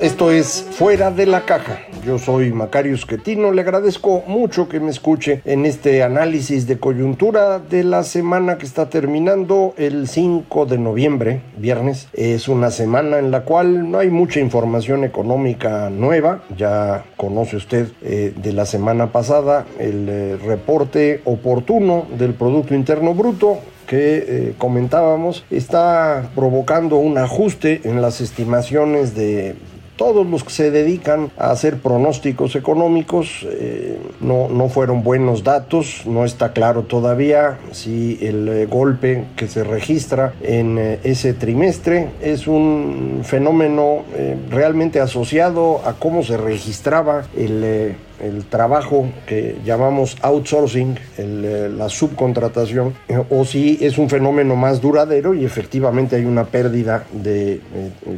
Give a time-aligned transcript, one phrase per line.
[0.00, 1.78] Esto es Fuera de la Caja.
[2.04, 3.52] Yo soy Macario Esquetino.
[3.52, 8.66] Le agradezco mucho que me escuche en este análisis de coyuntura de la semana que
[8.66, 12.08] está terminando el 5 de noviembre, viernes.
[12.12, 16.42] Es una semana en la cual no hay mucha información económica nueva.
[16.58, 23.14] Ya conoce usted eh, de la semana pasada el eh, reporte oportuno del Producto Interno
[23.14, 29.56] Bruto que eh, comentábamos está provocando un ajuste en las estimaciones de
[29.96, 36.02] todos los que se dedican a hacer pronósticos económicos eh, no, no, fueron buenos datos,
[36.06, 42.08] no está claro todavía si el eh, golpe que se registra en eh, ese trimestre
[42.20, 44.04] es un fenómeno
[44.50, 52.94] realmente asociado a cómo se registraba el el trabajo que llamamos outsourcing, eh, la subcontratación,
[53.08, 57.60] eh, o si es un fenómeno más duradero y efectivamente hay una pérdida de eh,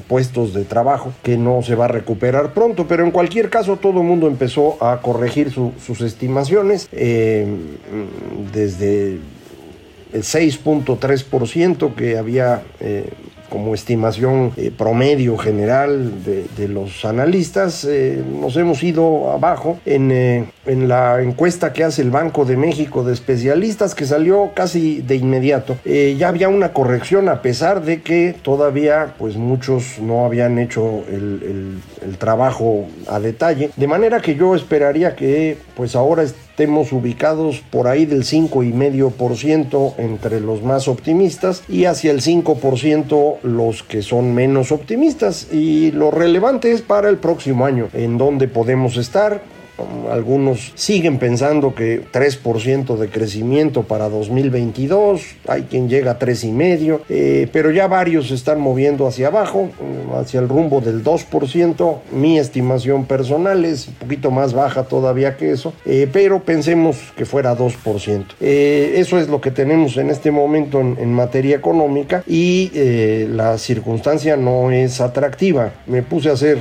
[0.07, 4.01] puestos de trabajo que no se va a recuperar pronto, pero en cualquier caso todo
[4.01, 6.89] el mundo empezó a corregir sus estimaciones
[8.53, 9.19] desde
[10.13, 12.63] el 6.3% que había
[13.49, 20.47] como estimación eh, promedio general de, los analistas, eh, nos hemos ido abajo en, eh,
[20.67, 25.17] en, la encuesta que hace el Banco de México de especialistas que salió casi de
[25.17, 25.77] inmediato.
[25.85, 31.81] ya había una corrección a pesar de que todavía pues muchos no habían hecho el,
[32.03, 36.25] el trabajo a detalle, de manera que yo esperaría que pues ahora
[36.57, 43.83] estemos ubicados por ahí del 5,5% entre los más optimistas y hacia el 5% los
[43.83, 45.49] que son menos optimistas.
[45.53, 49.43] Y lo relevante es para el próximo año, en donde podemos estar
[50.11, 57.49] algunos siguen pensando que 3% de crecimiento para 2022, hay quien llega a 3,5%, eh,
[57.53, 59.71] pero ya varios se están moviendo hacia abajo,
[60.15, 61.99] hacia el rumbo del 2%.
[62.13, 67.25] Mi estimación personal es un poquito más baja todavía que eso, eh, pero pensemos que
[67.25, 68.25] fuera 2%.
[68.41, 72.71] Eh, eso es lo que tenemos en este momento en, en materia económica y
[73.29, 75.73] la circunstancia no es atractiva.
[75.87, 76.59] Me puse a hacer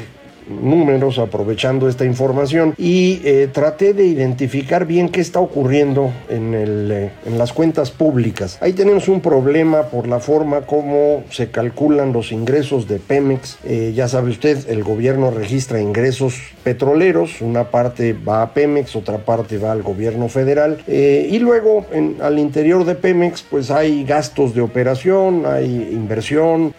[0.50, 6.92] números aprovechando esta información y eh, traté de identificar bien qué está ocurriendo en, el,
[6.92, 8.58] eh, en las cuentas públicas.
[8.62, 13.58] Ahí tenemos un problema por la forma como se calculan los ingresos de Pemex.
[13.66, 19.20] Eh, ya sabe usted, el gobierno registra ingresos petroleros, una parte va a Pemex, otra
[19.20, 24.54] parte va al gobierno federal y luego en, al interior de Pemex pues hay gastos
[24.56, 26.74] de operación, hay inversión,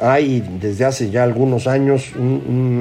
[0.00, 2.73] hay desde hace ya algunos años un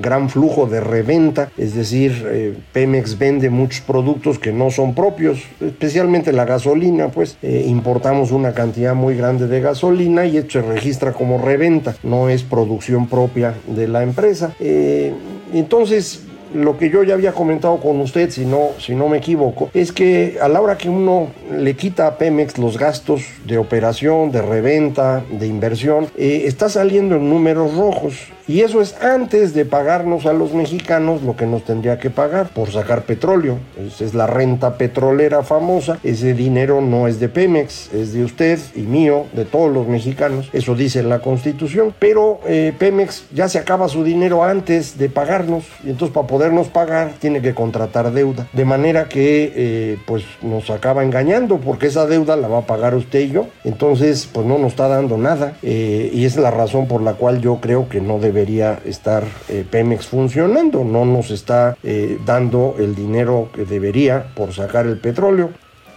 [0.00, 5.42] gran flujo de reventa, es decir, eh, Pemex vende muchos productos que no son propios,
[5.60, 10.62] especialmente la gasolina, pues eh, importamos una cantidad muy grande de gasolina y esto se
[10.62, 14.54] registra como reventa, no es producción propia de la empresa.
[14.60, 15.12] Eh,
[15.52, 16.22] entonces,
[16.54, 19.92] lo que yo ya había comentado con usted, si no, si no me equivoco, es
[19.92, 24.40] que a la hora que uno le quita a Pemex los gastos de operación, de
[24.40, 28.14] reventa, de inversión, está saliendo en números rojos.
[28.48, 32.48] Y eso es antes de pagarnos a los mexicanos lo que nos tendría que pagar
[32.48, 33.58] por sacar petróleo.
[33.78, 35.98] Esa es la renta petrolera famosa.
[36.02, 40.48] Ese dinero no es de Pemex, es de usted y mío, de todos los mexicanos.
[40.54, 41.92] Eso dice la Constitución.
[41.98, 45.64] Pero eh, Pemex ya se acaba su dinero antes de pagarnos.
[45.84, 48.48] Y entonces para podernos pagar tiene que contratar deuda.
[48.54, 52.94] De manera que eh, pues nos acaba engañando porque esa deuda la va a pagar
[52.94, 53.46] usted y yo.
[53.64, 55.58] Entonces pues no nos está dando nada.
[55.62, 59.24] Eh, y es la razón por la cual yo creo que no debe debería estar
[59.48, 64.98] eh, Pemex funcionando, no nos está eh, dando el dinero que debería por sacar el
[64.98, 65.50] petróleo.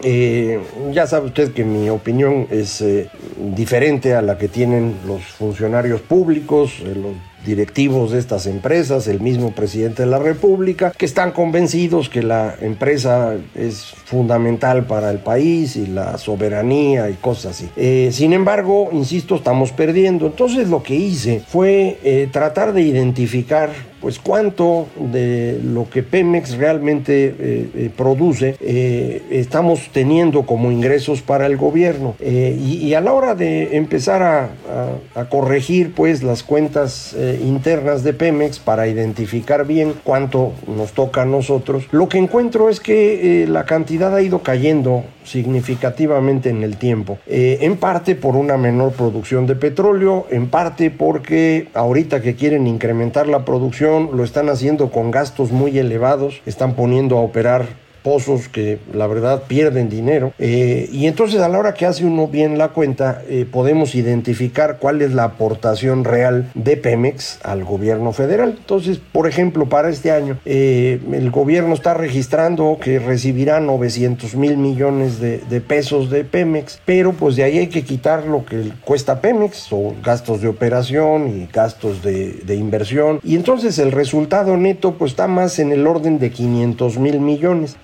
[0.04, 0.60] Eh,
[0.92, 2.84] ya sabe usted que mi opinión es
[3.38, 7.14] diferente a la que tienen los funcionarios públicos, los
[7.46, 12.56] directivos de estas empresas, el mismo presidente de la República, que están convencidos que la
[12.62, 17.70] empresa es fundamental para el país y la soberanía y cosas así.
[17.76, 20.28] Eh, sin embargo, insisto, estamos perdiendo.
[20.28, 26.58] Entonces lo que hice fue eh, tratar de identificar pues cuánto de lo que Pemex
[26.58, 32.16] realmente eh, eh, produce eh, estamos teniendo como ingresos para el gobierno.
[32.20, 34.50] Y, a la hora de empezar a,
[35.16, 41.26] a, corregir pues las cuentas internas de Pemex para identificar bien cuánto nos toca a
[41.26, 47.18] nosotros lo que encuentro es que la cantidad ha ido cayendo significativamente en el tiempo.
[47.28, 52.68] Eh, en parte por una menor producción de petróleo, en parte porque ahorita que quieren
[52.68, 58.48] incrementar la producción lo están haciendo con gastos muy elevados, están poniendo a operar pozos
[58.48, 60.34] que la verdad pierden dinero.
[60.40, 64.78] Eh, y entonces a la hora que hace uno bien la cuenta, eh, podemos identificar
[64.80, 68.56] cuál es la aportación real de Pemex al gobierno federal.
[68.58, 74.58] Entonces, por ejemplo, para este año, eh, el gobierno está registrando que recibirá 900 mil
[74.58, 79.22] millones de, pesos de Pemex, pero pues de ahí hay que quitar lo que cuesta
[79.22, 83.20] Pemex, o gastos de operación y gastos de, de inversión.
[83.24, 87.78] Y entonces el resultado neto pues está más en el orden de 500 mil millones.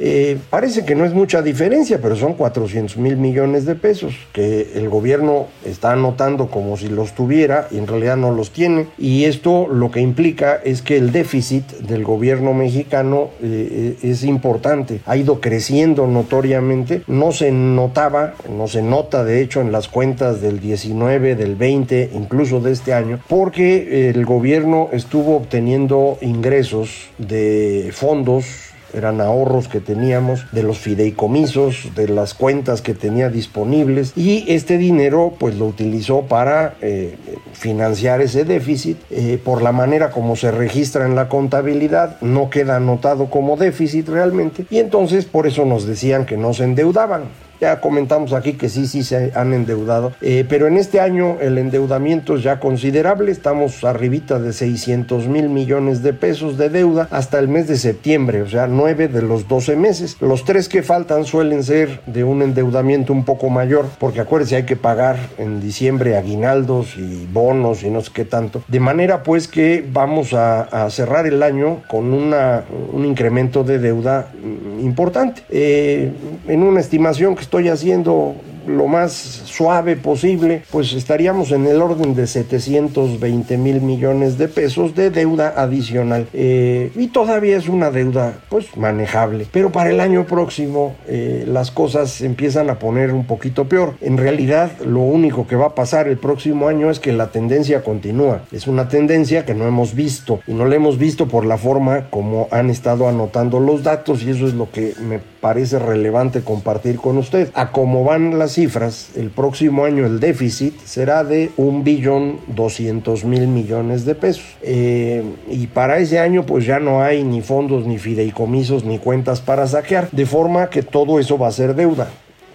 [0.49, 4.89] Parece que no es mucha diferencia, pero son 400 mil millones de pesos que el
[4.89, 8.87] gobierno está anotando como si los tuviera y en realidad no los tiene.
[8.97, 15.01] Y esto lo que implica es que el déficit del gobierno mexicano eh, es importante,
[15.05, 20.41] ha ido creciendo notoriamente, no se notaba, no se nota de hecho en las cuentas
[20.41, 27.91] del 19, del 20, incluso de este año, porque el gobierno estuvo obteniendo ingresos de
[27.93, 28.45] fondos
[28.93, 34.77] eran ahorros que teníamos de los fideicomisos, de las cuentas que tenía disponibles y este
[34.77, 37.15] dinero pues lo utilizó para eh,
[37.53, 38.97] financiar ese déficit.
[39.09, 44.09] Eh, por la manera como se registra en la contabilidad no queda anotado como déficit
[44.09, 47.46] realmente y entonces por eso nos decían que no se endeudaban.
[47.59, 51.57] Ya comentamos aquí que sí, sí se han endeudado, eh, pero en este año el
[51.57, 57.39] endeudamiento es ya considerable, estamos arribita de 600 mil millones de pesos de deuda hasta
[57.39, 60.17] el mes de septiembre, o sea, nueve de los 12 meses.
[60.21, 64.63] Los tres que faltan suelen ser de un endeudamiento un poco mayor, porque acuérdense, hay
[64.63, 68.63] que pagar en diciembre aguinaldos y bonos y no sé qué tanto.
[68.67, 72.63] De manera pues que vamos a, cerrar el año con una,
[72.93, 75.41] un incremento de deuda mm, importante.
[75.49, 76.11] Eh,
[76.47, 78.35] en una estimación que estoy haciendo
[78.67, 84.95] lo más suave posible, pues estaríamos en el orden de 720 mil millones de pesos
[84.95, 86.27] de deuda adicional.
[86.33, 89.47] Eh, y todavía es una deuda pues manejable.
[89.51, 93.95] Pero para el año próximo eh, las cosas empiezan a poner un poquito peor.
[94.01, 97.83] En realidad lo único que va a pasar el próximo año es que la tendencia
[97.83, 98.41] continúa.
[98.51, 102.09] Es una tendencia que no hemos visto y no la hemos visto por la forma
[102.09, 106.97] como han estado anotando los datos y eso es lo que me parece relevante compartir
[106.97, 107.49] con usted.
[107.53, 113.23] A cómo van las cifras, el próximo año el déficit será de un billón doscientos
[113.23, 114.57] mil millones de pesos.
[114.63, 119.41] Eh, y para ese año pues ya no hay ni fondos, ni fideicomisos, ni cuentas
[119.41, 122.07] para saquear, de forma que todo eso va a ser deuda.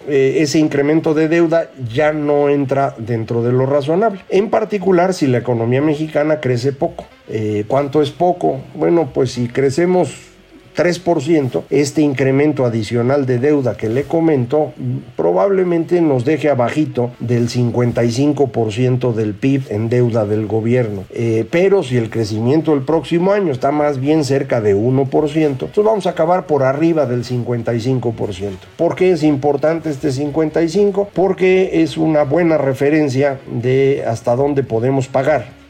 [0.09, 4.19] Eh, ese incremento de deuda ya no entra dentro de lo razonable.
[4.27, 7.05] En particular si la economía mexicana crece poco.
[7.29, 8.59] Eh, ¿Cuánto es poco?
[8.75, 10.32] Bueno, pues si crecemos
[10.75, 14.73] 3%, este incremento adicional de deuda que le comento
[15.15, 21.05] probablemente nos deje abajito del 55% del PIB en deuda del gobierno.
[21.11, 25.83] Eh, pero si el crecimiento el próximo año está más bien cerca de 1%, entonces
[25.83, 28.51] vamos a acabar por arriba del 55%.
[28.77, 31.07] ¿Por qué es importante este 55%?
[31.13, 35.62] Porque es una buena referencia de hasta dónde podemos pagar.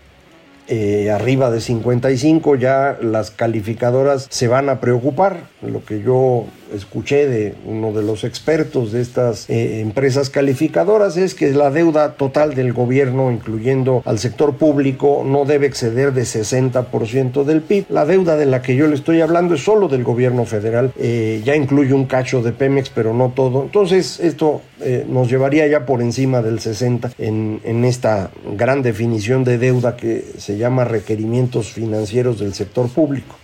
[0.67, 5.37] Eh, arriba de 55 ya las calificadoras se van a preocupar.
[5.61, 11.35] Lo que yo escuché de uno de los expertos de estas eh, empresas calificadoras es
[11.35, 17.43] que la deuda total del gobierno, incluyendo al sector público, no debe exceder de 60%
[17.43, 17.85] del PIB.
[17.89, 21.41] La deuda de la que yo le estoy hablando es solo del gobierno federal, eh,
[21.43, 23.63] ya incluye un cacho de Pemex, pero no todo.
[23.63, 29.43] Entonces, esto eh, nos llevaría ya por encima del 60 en, en esta gran definición
[29.43, 33.35] de deuda que se llama requerimientos financieros del sector público.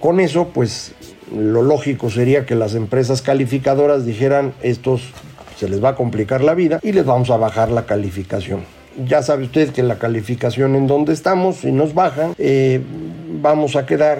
[0.00, 0.94] con eso, pues
[1.36, 5.02] lo lógico sería que las empresas calificadoras dijeran estos
[5.56, 8.60] se les va a complicar la vida y les vamos a bajar la calificación.
[9.06, 12.80] Ya sabe usted que la calificación en donde estamos, si nos bajan, eh,
[13.40, 14.18] vamos a quedar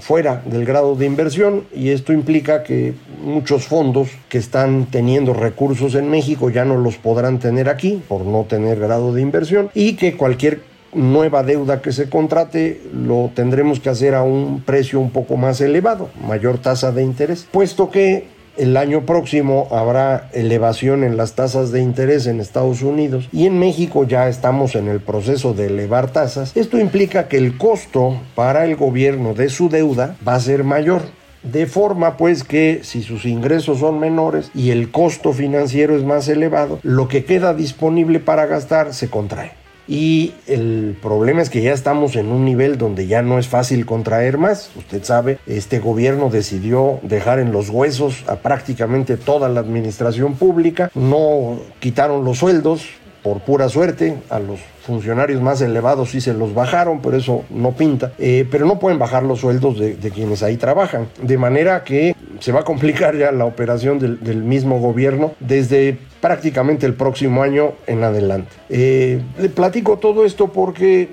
[0.00, 5.94] fuera del grado de inversión y esto implica que muchos fondos que están teniendo recursos
[5.94, 9.94] en México ya no los podrán tener aquí por no tener grado de inversión y
[9.94, 15.10] que cualquier nueva deuda que se contrate lo tendremos que hacer a un precio un
[15.10, 21.16] poco más elevado, mayor tasa de interés, puesto que el año próximo habrá elevación en
[21.16, 25.54] las tasas de interés en Estados Unidos y en México ya estamos en el proceso
[25.54, 26.54] de elevar tasas.
[26.54, 31.02] Esto implica que el costo para el gobierno de su deuda va a ser mayor.
[31.42, 36.28] De forma pues que si sus ingresos son menores y el costo financiero es más
[36.28, 39.61] elevado, lo que queda disponible para gastar se contrae.
[39.88, 43.84] Y el problema es que ya estamos en un nivel donde ya no es fácil
[43.84, 44.70] contraer más.
[44.76, 50.90] Usted sabe, este gobierno decidió dejar en los huesos a prácticamente toda la administración pública.
[50.94, 52.86] No quitaron los sueldos,
[53.22, 57.72] por pura suerte, a los funcionarios más elevados sí se los bajaron, pero eso no
[57.72, 58.12] pinta.
[58.18, 61.08] Eh, pero no pueden bajar los sueldos de, quienes ahí trabajan.
[61.22, 66.84] De manera que se va a complicar ya la operación del, mismo gobierno desde prácticamente
[66.84, 68.50] el próximo año en adelante.
[68.68, 71.08] Eh, le platico todo esto porque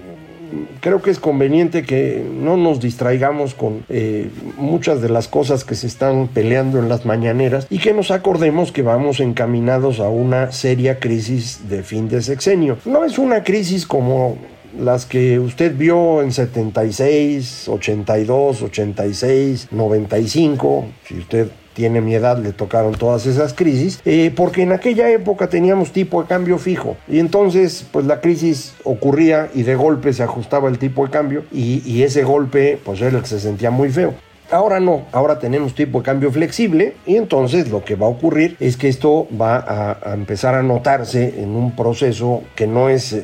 [0.82, 5.76] creo que es conveniente que no nos distraigamos con eh, muchas de las cosas que
[5.76, 10.52] se están peleando en las mañaneras y que nos acordemos que vamos encaminados a una
[10.52, 12.78] seria crisis de fin de sexenio.
[12.86, 14.38] No es una crisis como
[14.78, 22.52] las que usted vio en 76, 82, 86, 95, si usted tiene mi edad, le
[22.52, 27.20] tocaron todas esas crisis, eh, porque en aquella época teníamos tipo de cambio fijo y
[27.20, 32.04] entonces pues la crisis ocurría y de golpe se ajustaba el tipo de cambio y,
[32.04, 34.14] ese golpe pues era el se sentía muy feo.
[34.52, 38.58] Ahora no, ahora tenemos tipo de cambio flexible y entonces lo que va a ocurrir
[38.60, 39.64] es que esto va
[40.04, 43.24] a, empezar a notarse en un proceso que no es eh,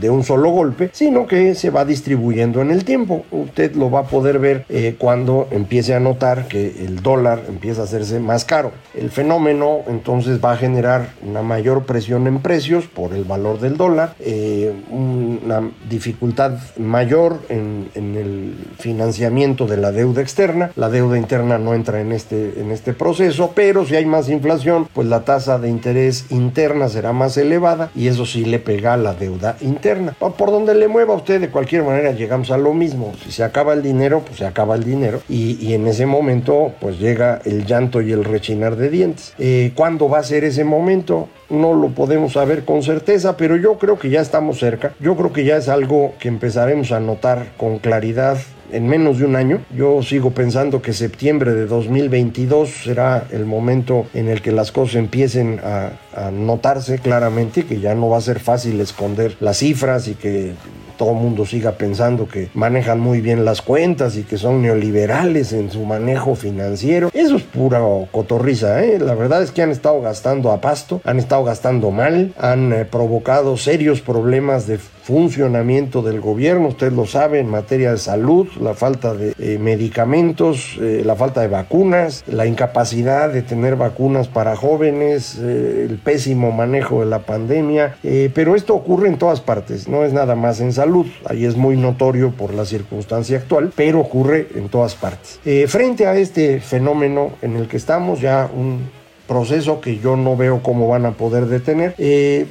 [0.00, 3.24] de un solo golpe, sino que se va distribuyendo en el tiempo.
[3.30, 7.82] Usted lo va a poder ver eh, cuando empiece a notar que el dólar empieza
[7.82, 8.72] a hacerse más caro.
[8.94, 13.76] El fenómeno entonces va a generar una mayor presión en precios por el valor del
[13.76, 21.58] dólar, eh, una dificultad mayor en, el financiamiento de la deuda externa, la deuda interna
[21.58, 25.58] no entra en este, en este proceso, pero si hay más inflación, pues la tasa
[25.58, 29.83] de interés interna será más elevada y eso sí le pega a la deuda interna.
[30.18, 33.12] Por donde le mueva usted, de cualquier manera llegamos a lo mismo.
[33.22, 36.98] Si se acaba el dinero, pues se acaba el dinero y, en ese momento pues
[36.98, 39.34] llega el llanto y el rechinar de dientes.
[39.38, 41.28] Eh, ¿Cuándo va a ser ese momento?
[41.50, 44.94] no lo podemos saber con certeza, pero yo creo que ya estamos cerca.
[45.00, 48.38] Yo creo que ya es algo que empezaremos a notar con claridad
[48.72, 49.60] en menos de un año.
[49.76, 54.96] Yo sigo pensando que septiembre de 2022 será el momento en el que las cosas
[54.96, 55.92] empiecen a,
[56.30, 60.52] notarse claramente, que ya no va a ser fácil esconder las cifras y que
[60.96, 65.52] todo el mundo siga pensando que manejan muy bien las cuentas y que son neoliberales
[65.52, 67.10] en su manejo financiero.
[67.12, 67.80] Eso es pura
[68.12, 69.00] cotorriza, ¿eh?
[69.00, 72.84] La verdad es que han estado gastando a pasto, han estado gastando mal, han eh,
[72.84, 78.72] provocado serios problemas de funcionamiento del gobierno, usted lo sabe, en materia de salud, la
[78.72, 84.56] falta de eh, medicamentos, eh, la falta de vacunas, la incapacidad de tener vacunas para
[84.56, 87.96] jóvenes, eh, el pésimo manejo de la pandemia,
[88.34, 91.76] pero esto ocurre en todas partes, no es nada más en salud, ahí es muy
[91.76, 95.38] notorio por la circunstancia actual, pero ocurre en todas partes.
[95.68, 98.88] frente a este fenómeno en el que estamos, ya un
[99.26, 101.94] proceso que yo no veo cómo van a poder detener,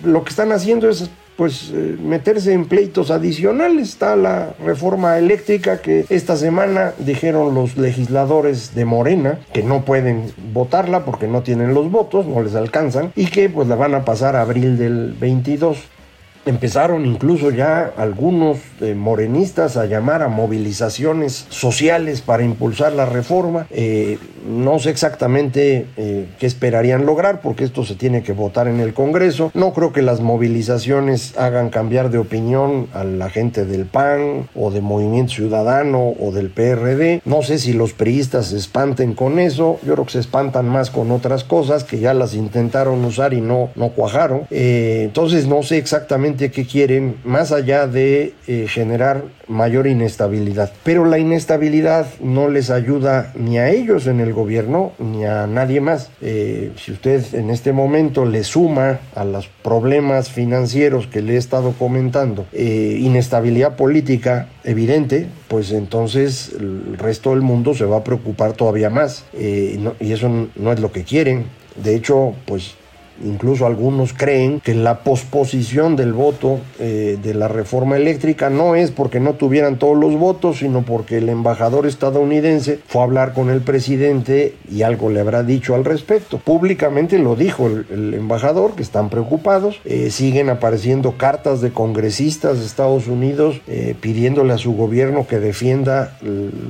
[0.03, 3.89] lo que están haciendo es pues eh, meterse en pleitos adicionales.
[3.89, 10.31] Está la reforma eléctrica que esta semana dijeron los legisladores de Morena que no pueden
[10.53, 14.05] votarla porque no tienen los votos, no les alcanzan y que pues la van a
[14.05, 15.77] pasar a abril del 22.
[16.45, 23.65] Empezaron incluso ya algunos eh, morenistas a llamar a movilizaciones sociales para impulsar la reforma.
[23.69, 28.81] Eh, no sé exactamente eh, qué esperarían lograr porque esto se tiene que votar en
[28.81, 29.51] el Congreso.
[29.53, 34.69] No creo que las movilizaciones hagan cambiar de opinión a la gente del PAN o
[34.69, 37.21] de Movimiento Ciudadano o del PRD.
[37.23, 39.79] No sé si los priistas se espanten con eso.
[39.85, 43.39] Yo creo que se espantan más con otras cosas que ya las intentaron usar y
[43.39, 44.45] no, no cuajaron.
[44.49, 50.71] entonces no sé exactamente que quieren más allá de eh, generar mayor inestabilidad.
[50.83, 55.81] Pero la inestabilidad no les ayuda ni a ellos en el gobierno ni a nadie
[55.81, 56.09] más.
[56.21, 61.37] Eh, si usted en este momento le suma a los problemas financieros que le he
[61.37, 68.03] estado comentando, eh, inestabilidad política evidente, pues entonces el resto del mundo se va a
[68.03, 69.25] preocupar todavía más.
[69.33, 71.45] y eso no es lo que quieren.
[71.75, 72.75] De hecho, pues
[73.23, 78.91] incluso algunos creen que la posposición del voto eh, de la reforma eléctrica no es
[78.91, 83.49] porque no tuvieran todos los votos, sino porque el embajador estadounidense fue a hablar con
[83.49, 86.37] el presidente y algo le habrá dicho al respecto.
[86.37, 89.79] Públicamente lo dijo el, embajador, que están preocupados.
[89.85, 95.39] Eh, siguen apareciendo cartas de congresistas de Estados Unidos eh, pidiéndole a su gobierno que
[95.39, 96.17] defienda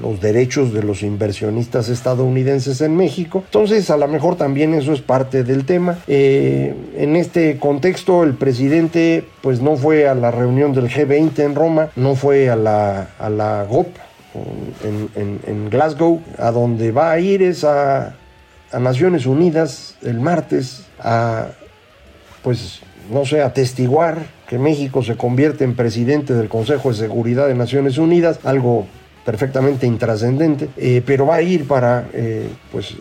[0.01, 3.43] los derechos de los inversionistas estadounidenses en México.
[3.45, 5.97] Entonces, a lo mejor también eso es parte del tema.
[6.07, 11.55] Eh, en este contexto, el presidente pues no fue a la reunión del G20 en
[11.55, 13.87] Roma, no fue a la, a la GOP
[15.15, 18.15] en, en, Glasgow, a donde va a ir es a,
[18.71, 21.47] a Naciones Unidas el martes a,
[22.41, 22.81] pues,
[23.11, 27.97] no sé, atestiguar que México se convierte en presidente del Consejo de Seguridad de Naciones
[27.97, 28.87] Unidas, algo
[29.25, 32.95] perfectamente intrascendente, eh, pero va a ir para, eh, pues,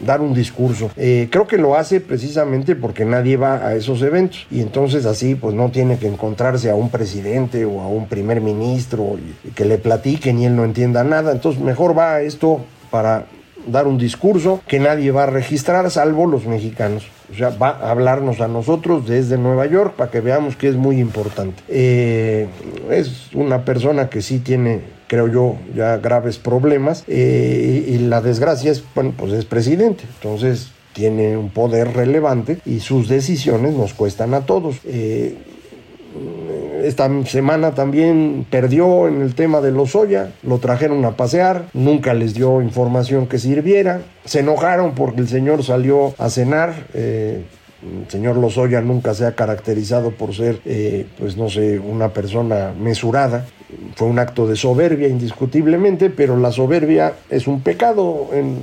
[0.00, 0.90] dar un discurso.
[0.96, 5.34] Eh, creo que lo hace precisamente porque nadie va a esos eventos y entonces así
[5.34, 9.16] pues no tiene que encontrarse a un presidente o a un primer ministro
[9.54, 11.32] que le platiquen y él no entienda nada.
[11.32, 13.26] Entonces mejor va a esto para
[13.66, 17.06] dar un discurso que nadie va a registrar salvo los mexicanos.
[17.32, 20.76] O sea, va a hablarnos a nosotros desde Nueva York para que veamos que es
[20.76, 21.62] muy importante.
[21.68, 22.48] Eh,
[22.92, 24.80] es una persona que sí tiene
[25.12, 27.04] creo yo, ya graves problemas.
[27.06, 30.04] Eh, y la desgracia es, bueno, pues es presidente.
[30.14, 34.76] Entonces tiene un poder relevante y sus decisiones nos cuestan a todos.
[34.86, 35.36] Eh,
[36.82, 42.14] esta semana también perdió en el tema de los Lozoya, lo trajeron a pasear, nunca
[42.14, 46.86] les dio información que sirviera, se enojaron porque el señor salió a cenar.
[46.94, 47.44] Eh,
[47.82, 50.60] el señor Lozoya nunca se ha caracterizado por ser,
[51.18, 53.46] pues no sé, una persona mesurada
[53.96, 58.58] fue un acto de soberbia indiscutiblemente, pero la soberbia es un pecado en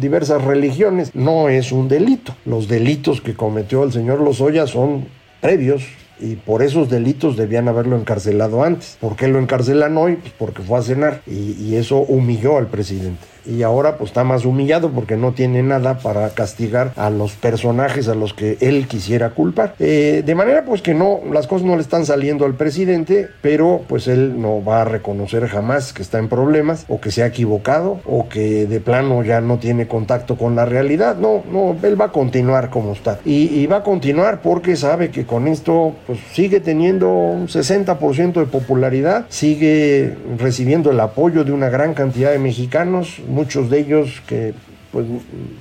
[0.00, 2.34] diversas religiones, no es un delito.
[2.44, 5.06] Los delitos que cometió el señor Lozoya son
[5.40, 5.84] previos
[6.20, 8.96] y por esos delitos debían haberlo encarcelado antes.
[9.00, 10.16] ¿Por qué lo encarcelan hoy?
[10.16, 14.44] Pues porque fue a cenar y eso humilló al presidente y ahora pues está más
[14.44, 19.30] humillado porque no tiene nada para castigar a los personajes a los que él quisiera
[19.30, 19.74] culpar.
[19.78, 23.82] Eh, de manera pues que no, las cosas no le están saliendo al presidente, pero
[23.88, 27.26] pues él no va a reconocer jamás que está en problemas o que se ha
[27.26, 31.16] equivocado o que de plano ya no tiene contacto con la realidad.
[31.16, 33.18] No, no, él va a continuar como está.
[33.24, 38.46] Y, va a continuar porque sabe que con esto pues sigue teniendo un 60% de
[38.46, 44.54] popularidad, sigue recibiendo el apoyo de una gran cantidad de mexicanos, muchos de ellos que
[44.92, 45.06] pues,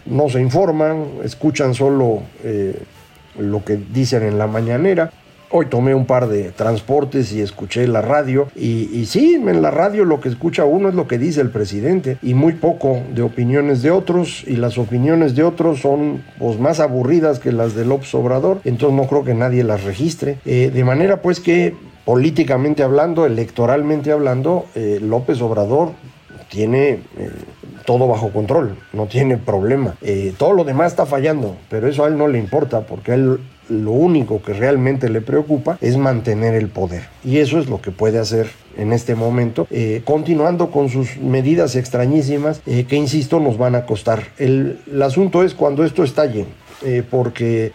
[0.05, 2.77] no se informan, escuchan solo eh,
[3.37, 5.11] lo que dicen en la mañanera.
[5.55, 9.69] Hoy tomé un par de transportes y escuché la radio y, y, sí, en la
[9.69, 13.21] radio lo que escucha uno es lo que dice el presidente y muy poco de
[13.21, 17.85] opiniones de otros y las opiniones de otros son pues, más aburridas que las de
[17.85, 20.39] López Obrador, entonces no creo que nadie las registre.
[20.45, 25.91] Eh, de manera pues que políticamente hablando, electoralmente hablando, eh, López Obrador
[26.49, 27.31] tiene eh,
[27.85, 29.95] todo bajo control, no tiene problema.
[30.01, 33.15] Eh, todo lo demás está fallando, pero eso a él no le importa porque a
[33.15, 37.03] él lo único que realmente le preocupa es mantener el poder.
[37.23, 41.75] Y eso es lo que puede hacer en este momento, eh, continuando con sus medidas
[41.75, 44.23] extrañísimas que, insisto, nos van a costar.
[44.37, 46.45] El, asunto es cuando esto estalle.
[47.09, 47.71] porque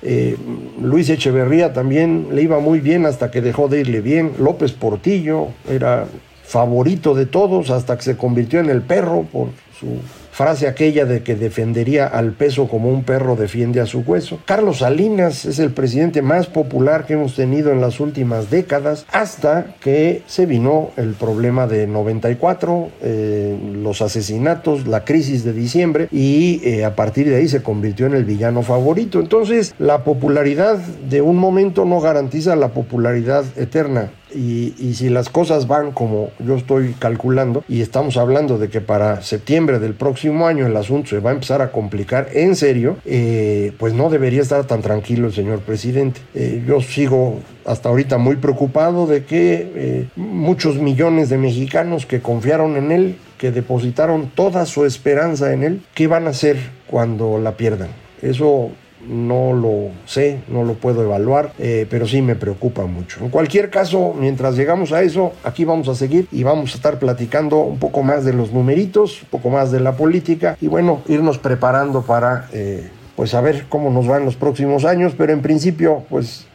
[0.82, 4.32] Luis Echeverría también le iba muy bien hasta que dejó de irle bien.
[4.38, 6.06] López Portillo era
[6.48, 9.98] favorito de todos hasta que se convirtió en el perro por su
[10.38, 14.38] frase aquella de que defendería al peso como un perro defiende a su hueso.
[14.44, 19.74] Carlos Salinas es el presidente más popular que hemos tenido en las últimas décadas hasta
[19.80, 26.60] que se vino el problema de 94, eh, los asesinatos, la crisis de diciembre y
[26.62, 29.18] eh, a partir de ahí se convirtió en el villano favorito.
[29.18, 34.12] Entonces la popularidad de un momento no garantiza la popularidad eterna.
[34.34, 39.22] Y, si las cosas van como yo estoy calculando y estamos hablando de que para
[39.22, 43.72] septiembre del próximo año el asunto se va a empezar a complicar en serio, eh,
[43.78, 46.20] pues no debería estar tan tranquilo el señor presidente.
[46.34, 52.20] Eh, yo sigo hasta ahorita muy preocupado de que eh, muchos millones de mexicanos que
[52.20, 57.38] confiaron en él, que depositaron toda su esperanza en él, ¿qué van a hacer cuando
[57.38, 57.90] la pierdan?
[58.22, 58.72] Eso
[59.08, 63.24] no lo sé, no lo puedo evaluar, eh, pero sí me preocupa mucho.
[63.24, 66.98] En cualquier caso, mientras llegamos a eso, aquí vamos a seguir y vamos a estar
[66.98, 71.02] platicando un poco más de los numeritos, un poco más de la política y bueno,
[71.08, 75.42] irnos preparando para eh, pues saber cómo nos va en los próximos años, pero en
[75.42, 76.46] principio pues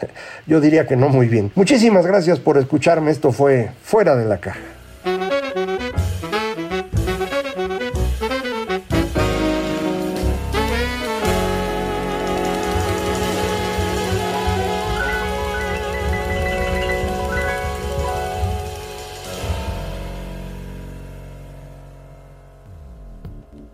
[0.46, 1.50] yo diría que no muy bien.
[1.54, 4.79] Muchísimas gracias por escucharme, esto fue Fuera de la Caja.